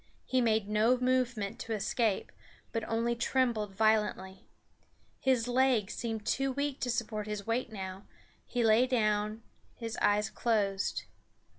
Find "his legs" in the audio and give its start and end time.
5.19-5.93